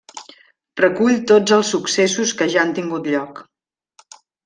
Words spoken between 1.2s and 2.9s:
tots els successos que ja han